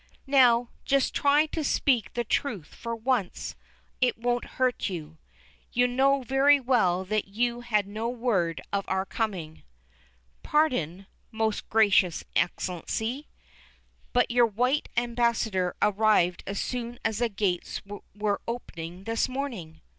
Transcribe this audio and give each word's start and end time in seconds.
"Now, 0.25 0.71
just 0.83 1.13
try 1.13 1.45
to 1.45 1.63
speak 1.63 2.13
the 2.15 2.23
truth 2.23 2.73
for 2.73 2.95
once; 2.95 3.55
it 4.01 4.17
won't 4.17 4.45
hurt 4.57 4.89
you. 4.89 5.19
You 5.73 5.87
know 5.87 6.23
very 6.23 6.59
well 6.59 7.05
that 7.05 7.27
you 7.27 7.59
had 7.61 7.85
no 7.85 8.09
word 8.09 8.61
of 8.73 8.83
our 8.87 9.05
coming." 9.05 9.61
"Pardon, 10.41 11.05
most 11.31 11.69
Gracious 11.69 12.23
Excellency, 12.35 13.27
but 14.11 14.31
your 14.31 14.47
white 14.47 14.89
ambassador 14.97 15.75
arrived 15.83 16.41
as 16.47 16.59
soon 16.59 16.97
as 17.05 17.19
the 17.19 17.29
gates 17.29 17.79
were 18.15 18.41
open 18.47 19.03
this 19.03 19.29
morning." 19.29 19.81